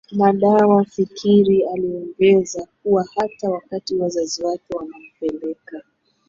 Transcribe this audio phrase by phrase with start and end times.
[0.11, 5.81] madawaFikiri aliongeza kuwa hata wakati wazazi wake wanampeleka